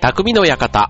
[0.00, 0.88] 匠の館。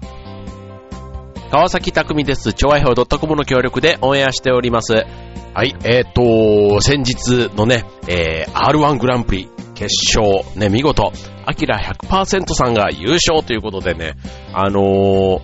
[1.50, 2.52] 川崎匠です。
[2.52, 5.04] 超愛表 .com の協力でオンエアしております。
[5.52, 11.12] はい、えっ、と、先日のね、えー、R1 グランプリ決勝、ね、見事、
[11.44, 14.14] アキラ100%さんが優勝ということでね、
[14.54, 15.40] あのー、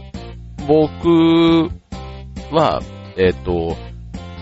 [0.68, 1.68] 僕
[2.54, 2.82] は、
[3.16, 3.76] えっ、と、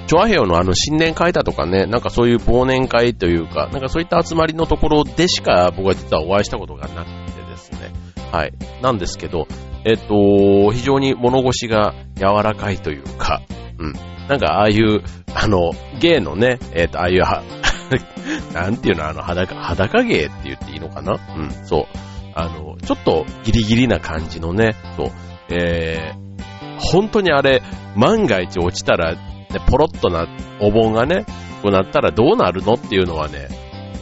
[0.06, 7.23] チョアヘヨのあの新年会だとかね、なんかそういう忘年会というか、なんかそういった集まりのところでしか僕は実はお会いしたことがなく。
[8.32, 8.52] はい。
[8.82, 9.46] なんですけど、
[9.84, 13.42] えっと、非常に物腰が柔らかいというか、
[13.78, 13.92] うん。
[14.28, 15.02] なんかああいう、
[15.34, 17.42] あの、芸のね、えっと、ああいうは、
[18.54, 21.12] なんていうの、あの、裸、裸芸って言っていいのかな？
[21.36, 21.86] うん、そう。
[22.34, 25.10] あの、ちょっとギリギリな感じのね、そう。
[25.50, 27.62] えー、本当にあれ、
[27.94, 29.18] 万が一落ちたら、ね、
[29.68, 30.26] ポロッとな、
[30.60, 31.26] お盆がね、
[31.62, 32.72] こうなったらどうなるの？
[32.74, 33.48] っていうのはね、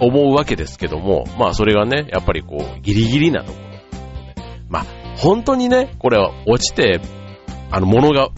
[0.01, 3.59] 思うわけですけども、まあそれがね、やっぱりこう、ギリギリなとこ。
[4.73, 4.87] まあ、
[5.19, 7.01] 本当にね、これは落ちて、
[7.70, 8.31] あの、物が、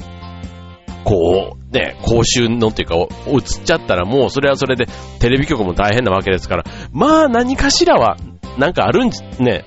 [1.05, 4.87] こう、ね、公衆のっていうか、映っちゃったらもうそれはそれで
[5.21, 8.17] テレビ局も大変なわけですから、まあ何かしらは、
[8.59, 9.67] なんかあるんじ、ね、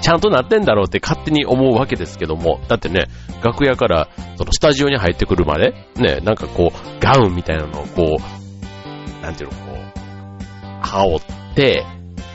[0.00, 3.06] ちゃんとなってんだろうって勝手に思うわけですけども、だってね、
[3.42, 11.84] 楽屋から、そのスタジオに入ってくるまで、ね、なんかこう、ガウンみたいなのをこう、なんていうの、こう、羽織って、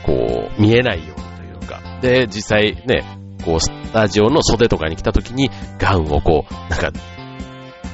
[0.04, 1.27] こう、見えないように、
[2.00, 3.04] で、実際ね、
[3.44, 6.90] こう、スタジオの袖とかに来た時に、ガウンをこう、なんか、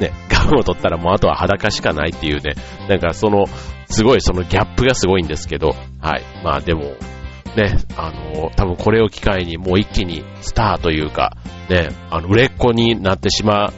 [0.00, 2.54] ね、ガウンを取ったらもうあとは裸しかないっていうね、
[2.88, 3.46] なんかその、
[3.86, 6.22] すごいそのギャップがすごいんですけど、はい。
[6.42, 6.96] まあでも、
[7.56, 11.36] ね、あの、多分これを機会にもう一気にスターというか、
[11.70, 13.72] ね、あの、売れっ子になってしまう。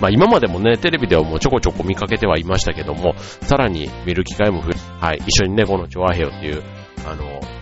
[0.00, 6.62] まあ今までもね、テレビではもうちょこちょこ見かけてはいましたけども、さらに見る機会も増え、はい、一緒にね、このチョアヘヨっていう、
[7.04, 7.57] あの、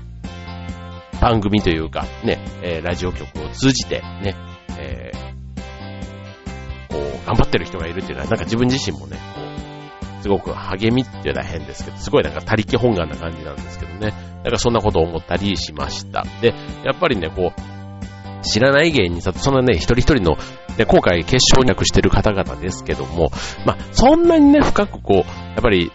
[1.27, 4.37] 番組というか、ね、えーラジオ局を通じて、ね、
[4.79, 5.17] えー
[6.89, 9.41] こう、頑張ってる人がいるっていうのは、なんか自分自身もね、こ
[10.21, 14.15] う、すごく励みっていうのは変ですけど、すごいなんか他力本願な感じなんですけどね。
[14.45, 16.25] なんかそんなことを思ったりしました。
[16.41, 20.37] で、やっぱりね、こう、知らない芸人さんと、そんなね、一人一人の、
[20.79, 23.31] ね、今回決勝に役してる方々ですけども、
[23.65, 25.91] まあ、そんなにね、深くこう、やっぱり、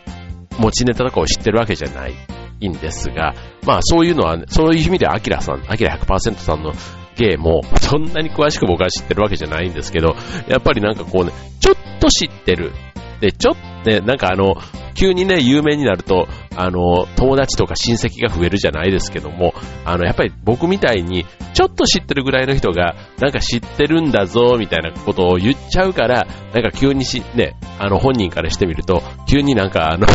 [0.59, 2.13] 持ちネタとかを知ってるわけじゃない
[2.61, 3.33] いんですが、
[3.65, 6.73] まあ、そういうのは、そういう意味では、アキラさん、アキラ100%さんの
[7.17, 10.15] 芸も、そんなに詳しく僕は知ってるわけじゃないんですけど、
[10.47, 12.71] やっぱりなんかこうね、ちょっと知ってる。
[13.19, 14.55] で、ちょっとね、なんかあの、
[14.95, 19.53] 急にね、有名になると、あの、友達とか親戚が増えるじゃないですけども、
[19.85, 30.07] あの、やっぱり僕みたいに、ちょっと知ってるぐらいの人が、なんか知ってるんだぞ、みたいなことを言っちゃうから、なんか急にし、ね、あの、本人からしてみると、急になんかあの、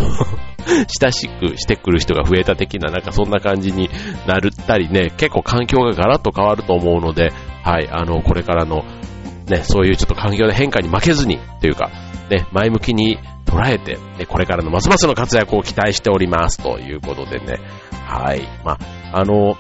[1.00, 3.88] 親しくしてくる人が増えた的な、なんかそんな感じに
[4.27, 7.32] なるったりね、結構環境がガラッと変わると思うので、
[7.62, 8.84] はい、あの、これからの、
[9.49, 11.91] ね、そういうちょっと環境の変化に負けずに、というか、
[12.31, 17.59] ね、前向きに捉えて、ね、これからのますますの活躍を期待しております、ということでね、
[18.06, 18.78] はい、ま
[19.12, 19.56] あ、あの、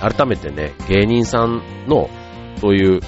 [0.00, 2.08] 改めてね、芸人さんの、
[2.60, 3.00] そういう、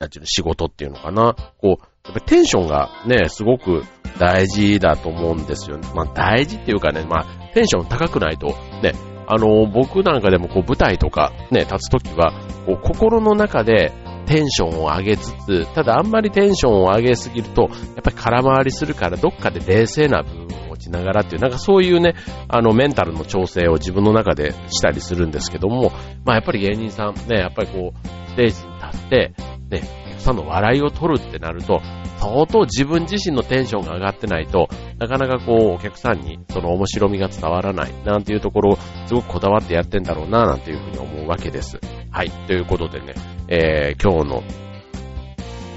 [0.00, 3.84] なんていうの、仕事っていうのかな、こう、っぱテンションがね、すごく
[4.18, 5.78] 大事だと思うんですよ。
[5.78, 8.48] ねまあ大事っていうかね、まあテンション高くないと、
[8.82, 8.92] ね、
[9.26, 12.32] あの、僕なんかでもこう舞台とかね、立つときは、
[12.66, 13.92] こう心の中で
[14.26, 17.70] テンションを上げつつ、ただあんまりテンションを上げすぎると、やっ
[18.02, 22.14] ぱり空回りするからどっかで冷静な部分を持ちながらっていう、なんかそういうね、
[22.48, 25.92] あのメンタルの調整を自分の中でしたりするんですけども、
[26.24, 29.34] まあやっぱり芸人さんね、やっぱりこう、ステージに立って、
[29.70, 31.80] ね、さんの笑いを取るってなると、
[32.18, 41.80] 相当自分自身のテンションが上がってないと、なかなかこう、お客さんにその面白みが伝わらない、なんていうところをすごくこだわってやってんだろうな、なんていうふうに思うわけです。
[42.10, 42.30] はい。
[42.46, 43.14] ということでね、
[43.48, 44.42] えー、今日の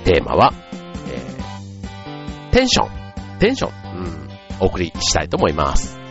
[0.03, 0.53] テーマは、
[1.09, 3.39] えー、テンション。
[3.39, 3.71] テンション。
[3.97, 4.29] うん。
[4.59, 6.02] お送りしたいと思います。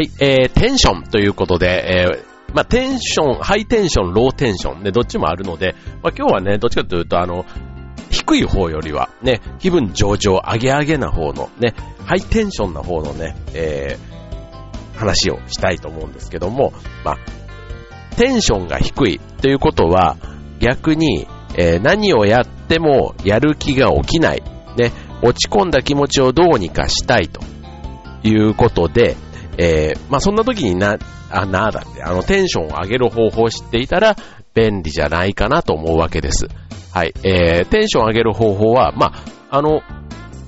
[0.00, 7.44] はい、えー、テンションということで、えー、まあ、テンション、ハイテンション、ローテンション、ね、どっちもあるので、まあ、今日はね、どっちかというと、あの、
[8.08, 11.74] 低い方よりは、ね、気分上々、上げ上げな方の、ね、
[12.06, 16.72] ハイテンションな方のね、えー、話をしたいと思うんですけども、
[17.04, 20.16] まあ、テンションが低いということは、
[20.60, 21.26] 逆に、
[21.58, 24.42] えー、何をやってもやる気が起きない。
[24.78, 27.42] ね、落ち込んだ気持ちをどうにかしたいと
[28.22, 29.18] いうことで、
[29.62, 30.96] えー、まあ、そんな時にな、
[31.30, 34.16] あ、なあだって、あの、テンションを上げる方法を知っていたら、
[34.54, 36.48] 便利じゃないかなと思うわけです。
[36.94, 37.12] はい。
[37.22, 39.12] えー、テンションを上げる方法は、ま
[39.50, 39.82] あ、あの、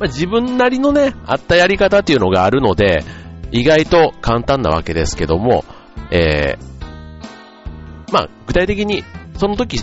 [0.00, 3.04] まあ、自分なりのね、あったやり方っていうのがあるので、
[3.50, 5.66] 意外と簡単なわけですけども、
[6.10, 9.04] えー、まあ、具体的に、
[9.36, 9.78] その時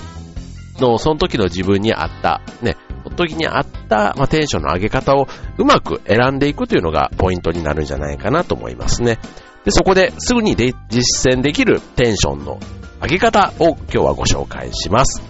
[0.80, 2.78] の、その時の自分に合った、ね、
[3.16, 9.20] 時に合った、まあ、テンションの上げ方をうまく選んでいくというのがポイントになるんじゃないかなと思いますね。
[9.66, 12.60] で、そこですぐにで実践できるテンションの
[13.02, 15.22] 上げ方を今日はご紹介します。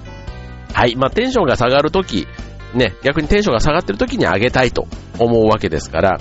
[0.74, 0.96] はい。
[0.96, 2.28] まあ、テンションが下がるとき、
[2.74, 4.88] ね、逆にテンションが下がってるときに上げたいと
[5.18, 6.20] 思うわけですから、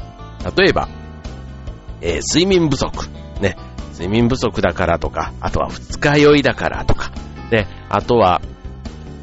[0.57, 0.89] 例えば、
[2.01, 3.09] えー、睡眠不足。
[3.41, 3.57] ね。
[3.93, 7.11] 睡眠不足だからとか、あとは二日酔いだからとか、
[7.51, 7.67] ね。
[7.89, 8.41] あとは、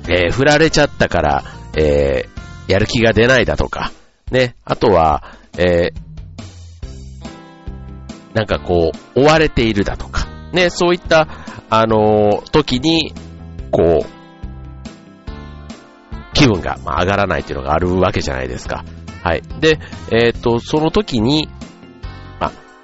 [0.08, 1.44] えー、振られちゃったから、
[1.76, 3.92] えー、やる気が出ないだとか、
[4.32, 4.56] ね。
[4.64, 5.24] あとは、
[5.58, 6.06] えー、
[8.34, 10.70] なんかこう、追われているだとか、ね。
[10.70, 11.28] そういった、
[11.70, 13.14] あのー、時に、
[13.72, 14.16] こう、
[16.34, 18.84] 気分が、まあ、上がらないっていうのがあるわけじゃないですか。
[19.24, 19.42] はい。
[19.60, 19.80] で、
[20.12, 21.50] えっ、ー、と、その時に、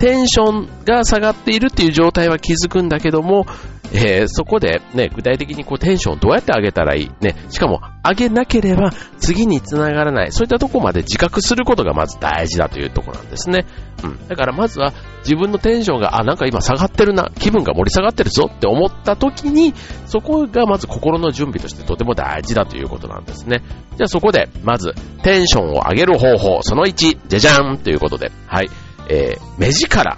[0.02, 3.46] テンションが下がっているっていう状態は気づくんだけども、
[3.94, 7.12] えー、そこでね、具体的にこうテンションをどうやって上げたらいい？
[7.22, 13.68] ね、しかも上げなければ次につながらない、そういったとこまで自覚することがまず大事だというところなんですね。
[14.04, 14.28] うん。
[14.28, 19.76] だからまずは自分のテンションが、あ、なんか今下がってるな、気分が盛り下がってるぞって思った時に、
[20.08, 23.62] そこがまず心の準備としてとても大事だということなんですね。
[23.98, 28.70] じゃあそこで、まず、テンションを上げる方法、その1、じゃじゃんということで、はい。
[29.12, 30.18] えー、目力。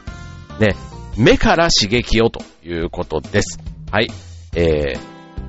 [0.59, 0.75] ね、
[1.17, 3.57] 目から刺激をということです。
[3.91, 4.11] はい。
[4.55, 4.99] えー、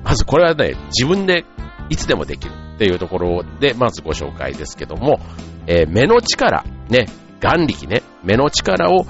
[0.03, 1.45] まずこれはね、自分で
[1.89, 5.19] いつでもできるっていうところで、まずご紹介ですけども、
[5.67, 7.05] えー、目の力、ね、
[7.39, 9.05] 眼力ね、目の力を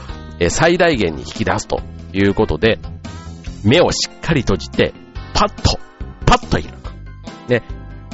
[0.50, 1.80] 最大限に引き出すと
[2.12, 2.80] いうことで、
[3.64, 4.94] 目をしっかり閉じて、
[5.34, 5.80] パッと、
[6.26, 7.50] パッと開く。
[7.50, 7.64] ね、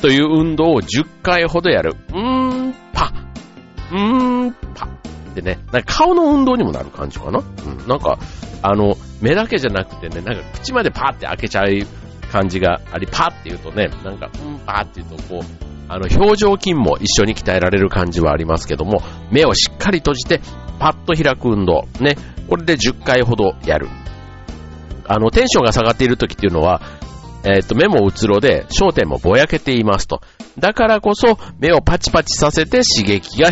[0.02, 1.96] という運動を10回ほどやる。
[2.10, 3.12] うーん、パ、
[3.92, 5.01] うーん、パ。
[5.34, 7.40] でね、なんか顔の運動にもなる感じかな？
[7.40, 8.20] うん、なんか、
[8.62, 11.68] あの、目だけじゃなくてね、なんか口までパーって開けちゃう
[12.32, 15.44] 感じがあり、パーって言うとね、なんか、うん、パーって言うとこう、
[15.90, 20.42] あの、表情筋も一緒に鍛えられる感じはありますけども、目をしっかり閉じて、
[20.80, 21.88] パッと開く運動。
[22.00, 22.16] ね。
[22.50, 23.88] これで10回ほどやる。
[25.06, 26.82] あの、テンションが下がっている時っていうのは、
[27.44, 30.22] えっ、ー、と、目もうつろで、焦点もぼやけていますと。
[30.60, 33.52] だからこそ、目をパチパチさせて刺激が、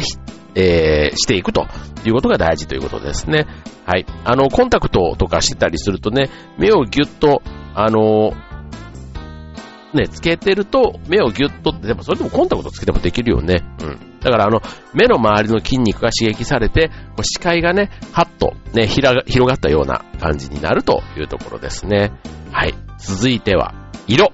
[0.56, 1.68] えー、していくと
[2.06, 3.48] いうことが大事ということですね。
[3.86, 4.06] はい。
[4.24, 7.42] あの、コンタクトとかしてたりするとね、目をぎゅっと、
[7.76, 8.34] あの
[9.94, 13.64] ね、つけてると、目をぎゅっとって、でもそれでもコンタクトつけてもできるよね。
[13.82, 14.20] うん。
[14.20, 14.62] だからあの、
[14.94, 22.12] 目の周りの筋肉が刺激されて、こう視界がね、はっとね、広がったような感じになるというところですね。
[22.52, 22.76] はい。
[23.00, 23.74] 続いては、
[24.08, 24.32] 色。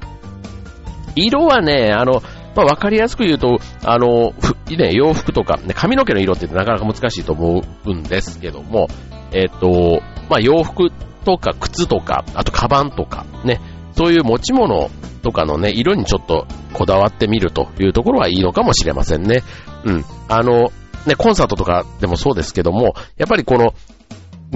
[1.16, 2.22] 色はね、あの、
[2.56, 4.34] まあ、わかりやすく言うと、あの、
[4.70, 8.88] ね、洋服とか、ね、髪の毛の色ってなかなか難しいと思うんですけども、
[9.32, 10.90] えっ、ー、と、まあ、洋服
[11.26, 13.60] とか靴とか、あとカバンとか、ね、
[13.92, 14.90] そういう持ち物
[15.22, 19.44] とかのね、色にちょっとこだわってみるというところはいいのかもしれませんね。
[19.84, 20.06] うん。
[20.30, 20.72] あの、
[21.06, 23.74] ね、コンサートとかでもそうですけども、やっぱりこの、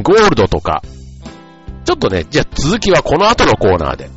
[0.02, 0.82] ゴールドとか、
[1.86, 4.10] ちょっとね、じゃあ続きはこの後のコーナーで。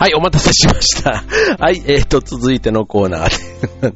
[0.00, 1.24] はい、お待たせしました。
[1.62, 3.30] はい、えーと、続いてのコーナー。
[3.82, 3.90] で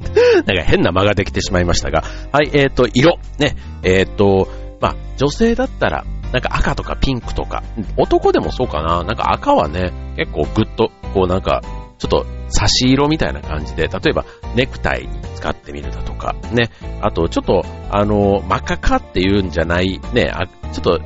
[0.45, 3.19] なんか変な間ができてしまいましたが、はい、えーと、色。
[3.39, 4.47] ね、えーと、
[4.83, 7.63] まあ、女性だったら、なんか赤とかピンクとか、
[7.97, 11.63] 男でもそうかな、なんか赤はね、結構グッと、こうなんか、
[11.97, 16.69] ちょっと差し色みたいな感じで、例えばネクタイに使ってみるだとか、ね、
[17.01, 21.01] あとちょっと、あの、真っ赤かっていうんじゃない、ね、あちょっと、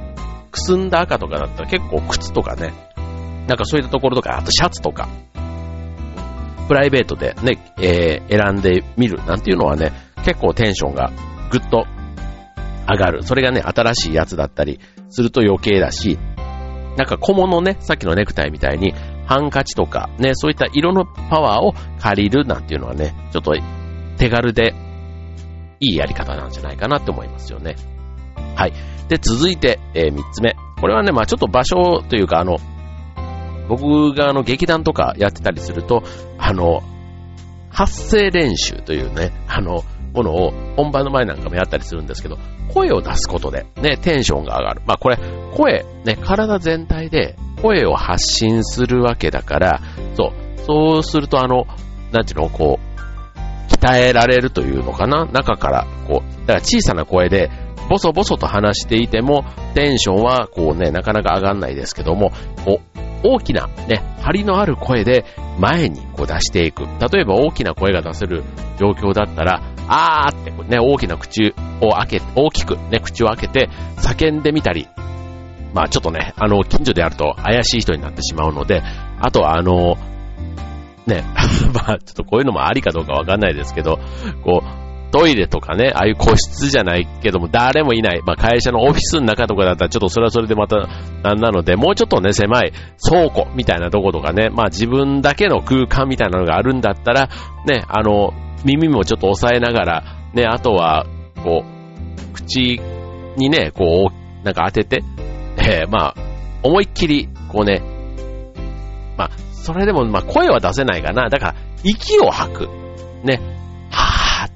[0.50, 2.72] くすんだ赤とかだったら結構靴とかね、
[3.48, 5.08] なんかそういったところとか、あとシャツとか、
[6.68, 9.90] プライベートでね、えー、選んでみるなんていうのはね、
[10.24, 11.10] 結構テンションが
[11.50, 11.86] ぐっと
[12.86, 13.22] 上がる。
[13.22, 14.78] それがね、新しいやつだったり
[15.08, 16.18] すると余計だし、
[16.98, 18.92] なんか小物ね、さっきのネクタイみたいに、
[19.24, 23.54] ハンカチとか、ね、そういった色のパワーを借りるなんていうのはね、ちょっと
[24.18, 24.74] 手軽で
[25.80, 27.76] いいやり方なんじゃないかなって思いますよね。
[28.56, 28.72] はい。
[29.08, 30.54] で、続いて、えー、3つ目。
[30.80, 32.58] これはね、まあちょっと場所というか、あの、
[33.68, 36.02] 僕があの劇団とかやってたりすると、
[36.38, 36.82] あの、
[37.70, 39.84] 発声練習というね、あの、
[40.14, 42.38] ものを本番の前なんかもやったりするんですけど、
[42.72, 44.82] 声を出すことでね、テンションが上がる。
[44.86, 45.18] まあこれ、
[45.54, 49.80] 声、ね、体全体で声を発信するわけだから、
[50.16, 51.66] そう、そうするとあの、
[52.10, 55.26] なんていうの、こう、鍛えられるというのかな？
[55.26, 57.50] 中から、こう、だから小さな声で、
[57.88, 59.44] ボソボソと話していても、
[59.74, 62.32] テンションはこうね、なかなか上がんないですけども、
[62.64, 62.80] こ、
[63.22, 65.24] 大きなね、張りのある声で
[65.58, 66.84] 前にこう出していく。
[66.84, 68.44] 例えば大きな声が出せる
[68.78, 74.88] 状況だったら、あーってね、大きな口を開け、大きくね、口を開けて叫んでみたり、
[75.74, 78.82] まあちょっとね、あの、近所でやると怪しい人になってしまうので、
[79.20, 79.96] あとはあの、
[81.06, 81.24] ね、
[81.74, 83.98] まあちょっとこういうのもありかどうかわかんないですけど、
[84.44, 88.22] こう、トイレとかね、ああいう個室じゃないけども、誰もいない。
[88.24, 90.88] まあ、会社のオフィスの中とかだったら、ちょっとそれはそれでまた、
[91.22, 92.72] なんなので、もうちょっとね、狭い
[93.02, 97.28] 倉庫みたいなとことかね、まあ、自分だけの空間みたいなのがあるんだったら、
[97.66, 98.32] ね、あの、
[98.64, 101.06] 耳もちょっと押さえながら、ね、あとは、
[101.42, 102.80] こう、口
[103.36, 105.04] にね、こう、なんか当てて、
[105.58, 106.14] えー、まあ、
[106.62, 107.82] 思いっきり、こうね、
[109.16, 111.28] まあ、それでも、まあ、声は出せないかな。
[111.28, 112.68] だから、息を吐く。
[113.24, 113.57] ね、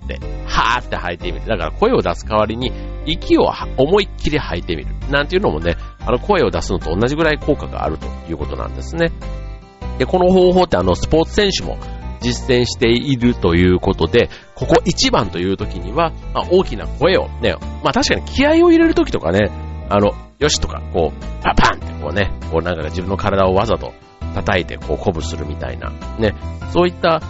[0.04, 1.46] って、はーって吐いてみる。
[1.46, 2.72] だから声を出す代わりに、
[3.06, 4.94] 息を思いっきり吐いてみる。
[5.10, 9.12] なんていうのもね、あの声を出すのと同じぐらい効果があるということなんですね。
[9.98, 11.78] で、この方法ってあの、スポーツ選手も
[12.20, 19.50] 実践しているということで、ここ一番という時には、まあ、大きな声をね、まあ確かに気合を入れる時とかね、
[19.88, 23.92] あの、よしとか、こう、パパンってこうね、こうなんか自分の体をわざと
[24.34, 26.34] 叩いてこう鼓舞するみたいな、ね、
[26.72, 27.20] そういった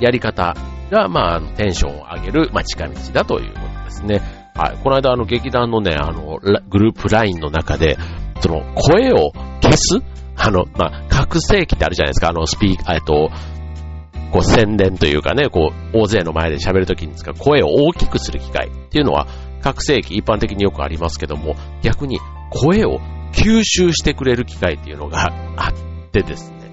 [0.00, 0.54] やり方
[0.90, 4.20] が、まあ、テンションを上げる、まあ、近道だということですね。
[4.54, 4.78] はい。
[4.82, 6.38] この間、あの、劇団のね、あの、
[6.68, 7.96] グループラインの中で、
[8.40, 10.02] その、声を消す？
[10.36, 12.30] あの、まあ、覚醒器ってあるじゃないですか。
[12.30, 13.30] あの、スピーカー、えっと、
[14.32, 19.26] こう、宣伝というかね、こう、大勢の前で喋るときに使う声を大きくする機械っていうのは、
[19.62, 22.18] 覚醒器一般的によくありますけども、逆に
[22.50, 23.00] 声を
[23.32, 26.70] 吸収してくれる機械っていうのがあってですね。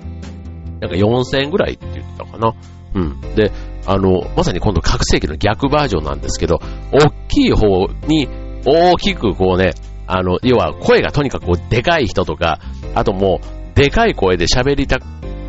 [0.81, 2.53] なんか4000円ぐらいって言ってたかな。
[2.95, 3.21] うん。
[3.35, 3.51] で、
[3.85, 6.59] あの、まさに今度覚醒器の逆バージョンなんですけど、
[6.91, 8.27] 大きい方に
[8.65, 9.73] 大きくこうね、
[10.07, 12.59] あの、要は声がとにかくこうでかい人とか、
[12.95, 14.99] あともう、でかい声で喋りた、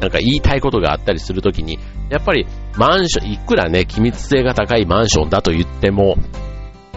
[0.00, 1.78] なんか言いたいことがあったりするときに、
[2.10, 2.46] やっぱり
[2.76, 6.16] マンション、いくらね、機密性が高いマンションだと言っても、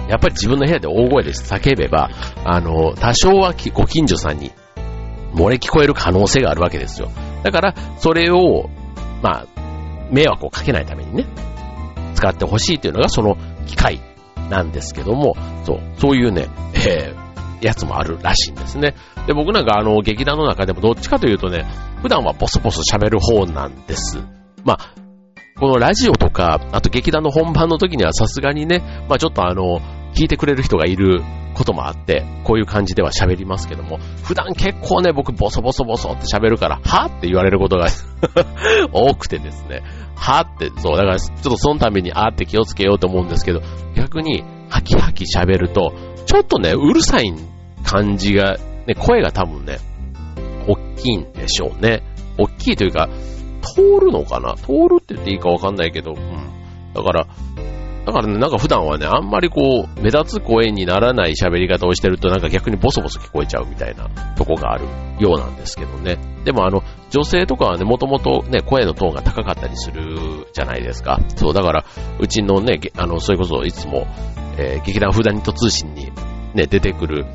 [0.08, 2.10] やっぱり自分の部屋で大声で叫べば、
[2.46, 4.51] あの、多少はご近所さんに
[5.34, 7.12] 漏れ聞こえる可能性があるわけですよ。
[7.44, 8.70] だから、それを、
[9.22, 9.46] まあ、
[10.12, 11.26] 迷惑をかけないためにね、
[12.16, 14.02] 使ってほしいというのがその機械
[14.50, 15.36] なんですけども、
[15.66, 18.96] そう、そういうね、えー、やつもあるらしいんですね。
[19.28, 21.66] で、僕なんかあの、劇団の中でもどっちかというとね、
[22.02, 24.20] 普段はボソボソ喋る方なんです。
[24.64, 24.94] まあ、
[25.60, 29.82] このラジオとか、あと劇団の本番の時にはさすがにね、まあちょっとあの、
[30.17, 31.21] 聞いてくれる人がいる
[31.53, 37.88] こともあって、こういう感じでは喋りますけども、普段結構ね、僕ボソボソボソって喋るから、はって言われることが
[38.91, 39.83] 多くてですね、
[40.15, 43.62] はって、そう、だからちょっとそのためにあって気をつけようと思うんですけど、
[43.95, 45.93] 逆に、ハキハキ喋ると、
[46.25, 47.31] ちょっとね、うるさい
[47.83, 48.57] 感じが、
[48.88, 49.77] ね、声が多分ね、
[50.67, 52.03] 大きいんでしょうね。
[52.39, 53.07] 大きいというか、
[53.62, 54.55] 通るのかな？
[54.55, 56.17] 通るって言っていいかわかんないけど、うん。
[56.93, 57.27] だから、
[58.08, 64.86] だからね、なんか普段はね、あんまりこう、目立つ声にならない喋り方をしてると、なんか逆にボソボソ聞こえちゃうみたいなとこがある
[65.20, 66.18] ようなんですけどね。
[66.46, 71.20] でもあの、女性とかはね、もともとね、声のトーンが高かったりするじゃないですか。
[71.36, 71.86] そう、だから、
[72.18, 74.08] うちのね、あの、それこそいつも、
[74.58, 76.10] えー、劇団フーダニット通信に
[76.54, 77.26] ね、出てくる、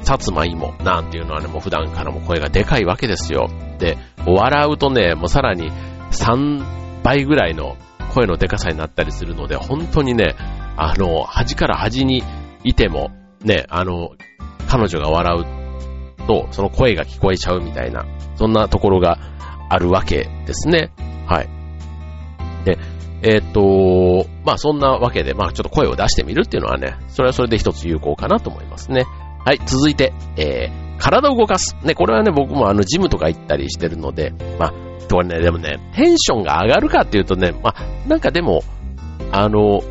[0.00, 3.48] 薩摩芋なんていうのはね、もう普段からも声がでかいわけですよ。
[3.78, 5.70] で、笑うとね、もうさらに
[6.10, 7.76] 3倍ぐらいの
[8.10, 10.34] 声のでかさになったりするので、本当にね、
[10.76, 12.22] あの、端から端に
[12.64, 13.10] いても、
[13.42, 14.10] ね、あの、
[14.68, 18.04] 彼女が笑うと、その声が聞こえちゃうみたいな、
[18.36, 19.18] そんなところが
[19.68, 20.92] あるわけですね。
[21.26, 21.48] はい。
[22.64, 22.78] で、
[23.22, 29.04] えー、っと、まあそんなわけで、まあちょっと声を出してみるっていうのはね、それはそれで一つ有効かなと思いますね。
[29.44, 31.76] はい、続いて、えー、体を動かす。
[31.82, 34.72] ね、これはね、僕もあの、ジムとか行ったりしてるので、まあ、
[35.10, 38.62] これね、でもね、テンションが上がるかっていうとね、まあ、なんかでも、
[39.32, 39.82] あの、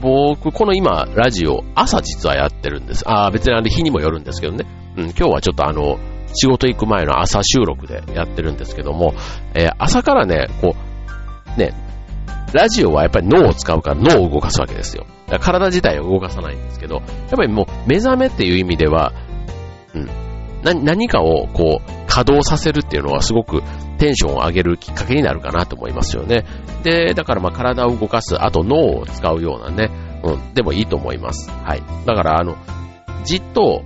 [0.00, 3.08] 僕、この今、ラジオ、朝実はやってるんです。
[3.08, 4.66] ああ、別にあの日にもよるんですけどね。
[4.96, 5.98] うん、今日はちょっとあの、
[6.34, 9.14] 仕事行く前の朝収録でやってるんですけども、
[9.54, 10.76] えー、朝からね、こ
[11.56, 11.72] う、ね、
[12.52, 15.06] ラジオはやっぱり脳を使うから脳を動かすわけですよ。
[15.40, 17.04] 体自体を動かさないんですけど、やっ
[17.36, 19.12] ぱりもう目覚めっていう意味では、
[20.06, 23.62] うん、何かをこう稼働させるっていうのはすごく
[23.98, 26.44] テンションを上げるきっかけになるかなと思いますよね。
[26.82, 29.90] で、だからまあ体を動かす、あと脳を使うようなね、
[30.22, 31.50] うん、でもいいと思います。
[31.50, 31.82] はい。
[32.06, 32.56] だからあの、
[33.24, 33.82] じっと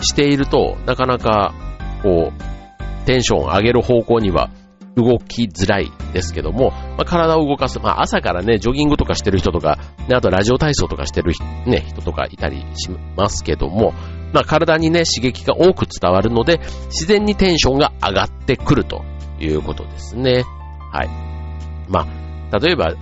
[0.00, 1.54] していると、なかなか
[2.02, 4.50] こう、テンションを上げる方向には
[4.96, 9.78] 動きづらいですけども、まあ、体を動かす、まあ、朝からね、ジョギングとかしてる人とか、
[10.08, 11.32] ね、あとラジオ体操とかしてる、
[11.66, 13.94] ね、人とかいたりしますけども、
[14.32, 19.04] まあ、体にね、刺激が多く伝わるので、自然にテンションが上がってくると
[19.40, 20.44] いうことですね。
[20.92, 21.08] はい。
[21.88, 22.06] ま
[22.50, 22.94] あ、例えば、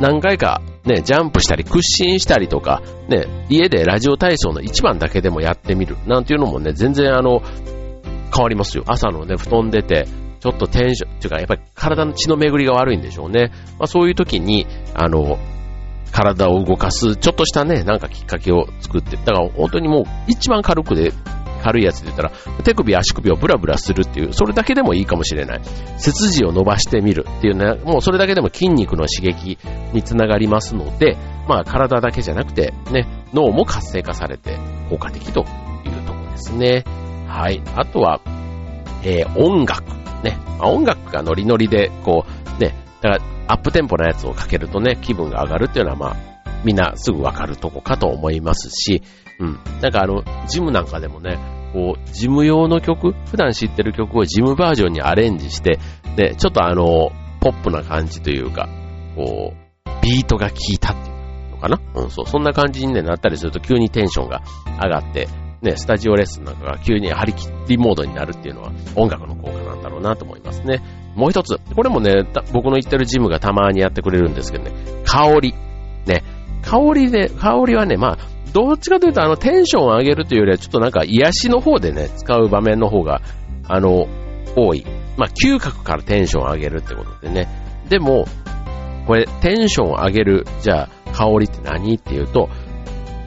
[0.00, 7.42] 何回かね、ジャンプしたり屈伸したりとか、ね、家でラジオ体操の一番だけでもやってみるなんていうのもね、全然あの、
[8.34, 8.84] 変わりますよ。
[8.86, 10.06] 朝のね、布団出て、
[10.40, 13.50] ちょっとテンション、っていうか、やっぱり体の血の巡りが悪いんでしょうね。
[13.78, 15.38] まあそういう時に、あの、
[16.12, 21.12] 体を動かす、ちょっとしたね、なんかきっかけを作って、だから本当にもう一番軽くで、
[21.62, 22.30] 軽いやつで言ったら、
[22.62, 25.60] 手首、足首をブラブラするっていう、それだけでもいいかもしれない。
[25.98, 29.58] 背筋を伸ばしてみるっていうね、もうそれだけでも筋肉の刺激
[29.92, 31.16] につながりますので、
[31.48, 34.58] まあ体だけじゃなくて、ね、脳も活性化されて
[34.88, 35.40] 効果的と
[35.84, 36.84] いうところですね。
[37.26, 37.62] はい。
[37.74, 38.20] あとは、
[39.02, 39.84] えー、音楽。
[40.22, 40.38] ね。
[40.60, 42.30] 音楽がノリノリで、こう、
[43.06, 46.16] だから、アップテンポなやつをかけるとね、気分が上がるっていうのは、まあ、
[46.64, 49.02] みんなすぐわかるとこかと思いますし、
[49.38, 49.58] うん。
[49.80, 51.38] なんかあの、ジムなんかでもね、
[51.72, 55.78] こう、ジム用の曲、普段知ってる曲をジムバージョンにアレンジして、
[56.16, 58.68] で、ちょっとあの、ポップな感じというか、
[59.14, 61.80] こう、ビートが効いたっていうのかな？
[61.94, 64.42] うん、そう、そんな感じに、ね、なったりすると急にテンションが
[64.82, 65.28] 上がって、
[65.62, 70.82] ね、スタジオレッスンなんかが急に張り切りモードになるっていうのは音楽の効果なんだろうなと思いますね。
[71.16, 74.72] もう一つ、これもね、僕の行ってるジムがたまにやってくれるんですけどね、
[75.04, 75.54] 香り。
[76.06, 76.22] ね、
[76.62, 78.18] 香りで、香りはね、まあ、
[78.52, 83.22] どっちかというと、あの、テンションを上げるというよりは、ちょっとなんか、癒しの方でね、使う場面の方が、
[83.66, 84.06] あの、
[84.54, 84.86] 多い。
[85.16, 87.48] まあ、嗅覚からテンションを上げるってことでね。
[87.88, 88.26] でも、
[89.06, 92.48] これ、テンションを上げる、じゃあ、香りって何っていうと、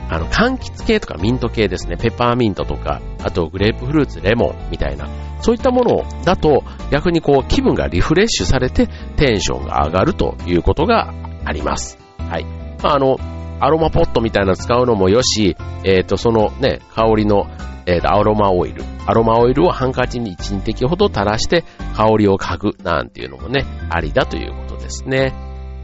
[0.10, 1.96] あの、柑橘系とかミント系ですね。
[1.96, 5.08] ペパーミントとか、あとグレープフルーツ、レモンみたいな、
[5.42, 11.14] そういったものだと、逆にこう、気分がリフレッシュされて、テンションが上がるということが
[11.46, 11.98] あります。
[12.18, 12.46] はい。
[12.84, 13.18] まあ、あの、
[13.62, 17.48] アロマポットみたいなの使うのもよし、えっ、ー、と、そのね、香りの、
[17.86, 18.84] えっ、ー、と、アロマオイル。
[19.06, 21.64] アロマオイルをハンカチに1、滴ほど垂らして
[21.96, 25.34] 香りを嗅ぐなんていうのもね、ありだということですね。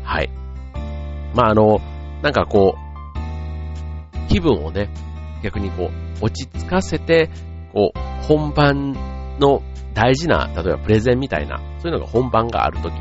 [0.03, 0.29] はい。
[1.33, 1.81] まあ、あの、
[2.21, 4.89] なんかこう、気分をね、
[5.43, 5.89] 逆にこ
[6.21, 7.29] う、落ち着かせて、
[7.73, 9.61] こう、本番の
[9.93, 12.93] 大事な、例えばプレゼンみたいな、そういうのが本番があるとき、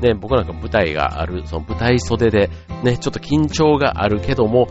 [0.00, 2.50] ね、僕なんか舞台がある、その舞台袖で、
[2.82, 4.68] ね、ちょっと緊張があるけども、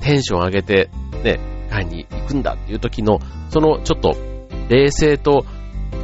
[0.00, 0.90] テンション上げて、
[1.22, 1.38] ね、
[1.70, 4.14] 会に行くんだっていう時の、そのちょっと、
[4.68, 5.44] 冷静と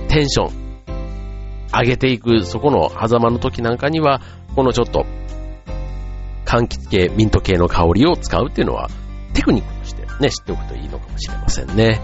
[0.08, 0.68] テンション
[1.72, 4.20] 上げていく、そこの狭間の時なんかには、
[4.56, 5.06] このちょっと、
[6.44, 8.88] 柑橘系、ミント系の香りを使うっていうのは、
[9.34, 12.00] テクニックとしてね、知っておくといいのかもしれませんね。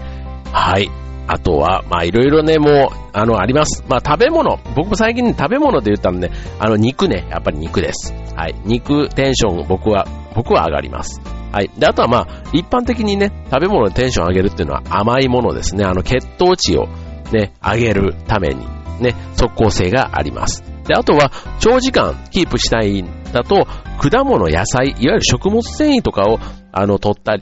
[0.51, 0.89] はい。
[1.27, 3.83] あとは、まあいろいろね、もう、あの、あります。
[3.87, 4.59] まあ食べ物。
[4.75, 8.13] 僕も最近、食べ物で言ったらね、あの肉ね、やっぱり肉です。
[8.35, 8.55] はい。
[8.65, 11.21] 肉テンション、僕は、僕は上がります。
[11.51, 11.71] はい。
[11.77, 15.85] で、あとはまあ、一般的にね、食べ物でテンション上げるっていうのは甘いものですね。
[15.85, 16.87] あの、血糖値を
[17.31, 18.65] ね、上げるために、
[18.99, 20.63] ね、即効性があります。
[20.87, 23.65] で、あとは、長時間キープしたいんだと、
[23.99, 26.39] 果物、野菜、いわゆる食物繊維とかを、
[26.71, 27.37] あの、取った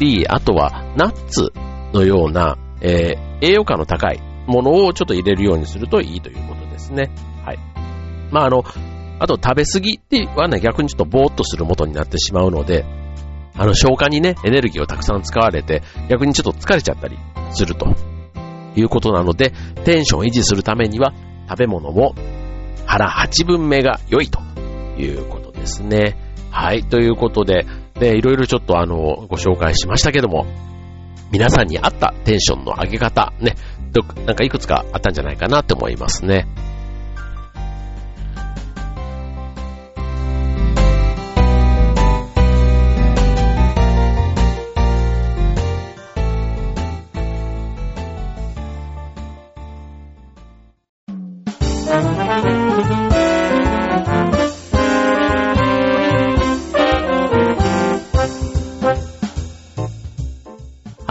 [0.00, 1.52] り、あとは、ナッツ
[1.94, 7.10] のような、えー、栄養価の高いものをちょっと入れるようにするといいということですね。
[7.44, 7.58] はい。
[8.30, 8.62] まあ、あの、
[9.18, 12.84] あと食べ過ぎってはね、逆にちょっとぼーっとするもとになってしまうので、
[13.56, 17.18] あの、消化にね、エネルギーをたくさん使われて、逆にちょっと疲れちゃったり
[17.50, 17.88] すると
[18.76, 19.52] いうことなので、
[19.84, 21.12] テンションを維持するためには、
[21.48, 22.14] 食べ物も
[22.86, 24.40] 腹8分目が良いと
[25.00, 26.16] いうことですね。
[26.50, 30.46] はい、ということで、で、いろいろちょっとあの、ご紹介しましたけども、
[31.30, 33.56] 皆さんに合ったテンションの上げ方、ね、
[34.26, 36.46] なんかいくつかあったんじゃないかなって思いますね。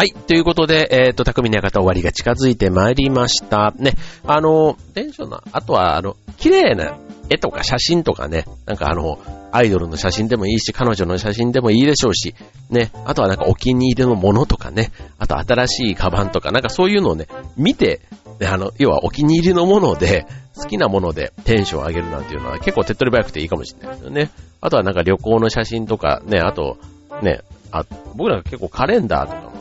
[0.06, 0.14] はい。
[0.14, 3.74] ということで、えっ、ー、と、匠の館終わりが近づいてまいりました。
[3.76, 3.96] ね。
[4.24, 6.96] あの、テンションな、あとは、あの、綺麗な
[7.32, 9.18] 絵とか写真とかね、なんかあの、
[9.52, 12.36] アイドルの写真でもいいし、彼女の写真でもいいでしょうし、
[12.70, 17.26] ね、あとはなんかお気に入りのものとかね、あと新しいカバンとか、なんかそういうのをね、
[17.58, 18.02] 見て、
[18.48, 24.30] あの、要はお気に入りのもので、好きなものでテンションを上げるなんていうのは結構手っ取り早くていいかもしれないですよね。
[24.62, 26.78] あとはなんか旅行の写真とか、ね、あと、
[27.24, 27.42] ね、
[27.72, 29.55] あ僕ら結構カレンダーとかも、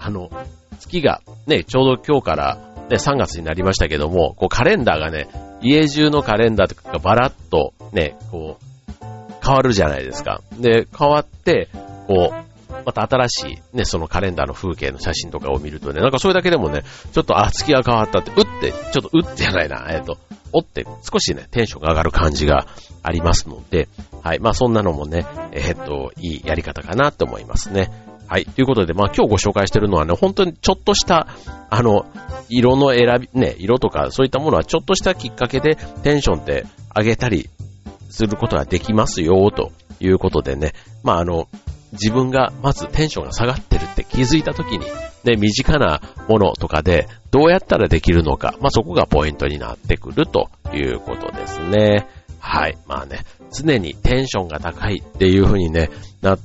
[0.00, 0.30] あの、
[0.78, 2.56] 月がね、ちょうど今日から
[2.88, 5.28] ね、3月になりましたけども、こうカレンダーがね、
[5.62, 8.64] 家中のカレンダーとかがバラッとね、こう、
[9.44, 10.40] 変わるじゃないですか。
[10.58, 11.68] で、変わって、
[12.06, 12.50] こう、
[12.84, 16.82] また新しいね、そのカレンダーの風景の写真とかを見るとね、なんかそれだけでもね、
[17.12, 20.18] ちょっと、あ、月が変わったって、うって、ちょっとうってじゃないな、 えっ、ー、と、
[20.52, 22.66] おって少しね、テンションが上がる感じが
[23.02, 23.88] ありますので、
[24.22, 24.40] はい。
[24.40, 28.09] まあそんなのもね、えっ、と、いいやり方かなって思いますね。
[28.30, 28.44] はい。
[28.44, 31.26] ということで、まあ今日ご紹介してるのはね、本当にちょっとした、
[31.68, 32.06] あの、
[32.48, 36.64] 色の選び、ね、色とかそういったものはちょっとしたきっかけでテンションって
[36.96, 37.50] 上げたり
[38.08, 40.74] することができますよ、ということでね。
[41.02, 41.48] まああの、
[41.90, 44.86] 自分がまずテンションが下がってるって気づいた時に、
[45.24, 52.06] ね、身近なものとかでどうやったらできるのか、まあそこがポイントになってくるということですね。
[52.38, 52.78] はい。
[52.86, 55.90] まあね、常にテンションが高いっていう風にね、
[56.22, 56.38] なっ、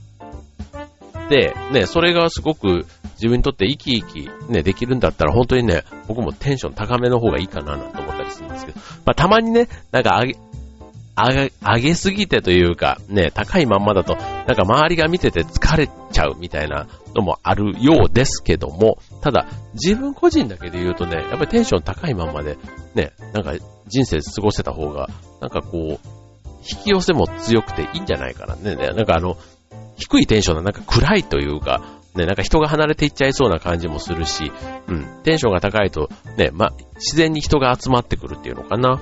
[1.29, 2.85] ね、それがすごく
[3.15, 10.39] 自分にとって生き生きね、できるんだったら本当にね、僕もテンション高めの方がいいかななんて思ったりするんですけど、まあたまにね、なんか上げ、
[11.15, 22.57] 上げ、上げすぎてというか、ね、高いまんまだと、なんか周りが見てて疲れちゃうみたいなのもあるようですけども、ただ、自分個人だけで言うとね、やっぱりテンション高いまんまで、
[22.93, 23.53] ね、なんか
[23.87, 25.09] 人生過ごせた方が、
[25.41, 26.15] なんかこう、
[26.67, 28.75] 引き寄せも強くていいんじゃないかなね。
[28.75, 29.37] なんかあの、
[29.95, 31.81] 低いテンションな、なんか暗いというか、
[32.15, 34.51] ね、なんか人が離れていっちゃいそうな感じもするし、
[34.87, 39.01] うん、テンションが高いと、ね、ま、自然に人が集まってくるっていうのかな。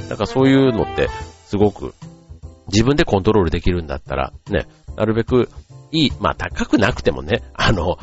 [0.00, 1.08] うん、なんかそういうのって、
[1.46, 1.94] すごく、
[2.68, 5.48] 自分でコントロールできるんだったら、ね、なるべく、
[5.90, 7.98] いい、まあ高くなくてもね、あの、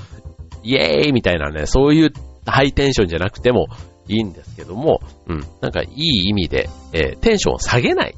[0.64, 2.14] イエーイみたいなね、そういう
[2.46, 3.68] ハイテンションじゃなくても
[4.08, 8.16] いいんですけども、うん、なんかいい意味で、えー、テンションを下げない、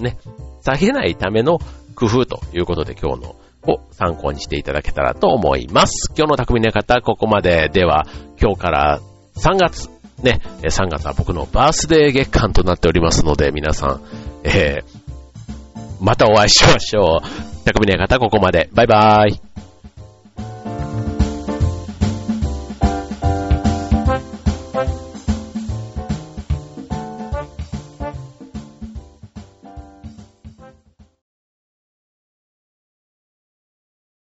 [0.00, 0.18] ね、
[0.62, 1.58] 下げないための
[1.94, 3.36] 工夫ということで今日の
[3.68, 6.12] を参考にしていただけたらと思います。
[6.16, 8.06] 今日の匠の方、ここまででは、
[8.40, 9.00] 今日から
[9.36, 9.90] 3月、
[10.22, 14.00] ね、3月は僕のバースデー月間となっておりますので、皆さん、
[14.44, 14.98] えー、
[16.00, 17.64] またお会いしましょう。
[17.64, 18.68] 匠の方、ここまで。
[18.72, 19.47] バイバーイ。